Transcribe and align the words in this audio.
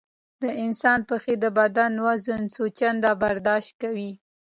د 0.43 0.45
انسان 0.63 0.99
پښې 1.09 1.35
د 1.43 1.45
بدن 1.59 1.91
وزن 2.05 2.41
څو 2.53 2.63
چنده 2.79 3.11
برداشت 3.23 3.71
کوي. 3.81 4.11